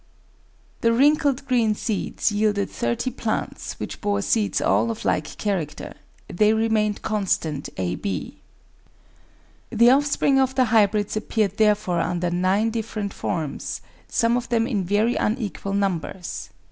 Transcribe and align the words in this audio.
The 0.81 0.91
wrinkled 0.91 1.47
green 1.47 1.75
seeds 1.75 2.31
yielded 2.31 2.71
30 2.71 3.11
plants 3.11 3.79
which 3.79 4.01
bore 4.01 4.23
seeds 4.23 4.59
all 4.59 4.89
of 4.89 5.05
like 5.05 5.37
character; 5.37 5.93
they 6.27 6.55
remained 6.55 7.03
constant 7.03 7.69
ab. 7.77 8.03
The 9.69 9.91
offspring 9.91 10.39
of 10.39 10.55
the 10.55 10.65
hybrids 10.65 11.15
appeared 11.15 11.57
therefore 11.57 11.99
under 11.99 12.31
nine 12.31 12.71
different 12.71 13.13
forms, 13.13 13.81
some 14.07 14.37
of 14.37 14.49
them 14.49 14.65
in 14.65 14.83
very 14.83 15.15
unequal 15.17 15.73
numbers. 15.73 16.49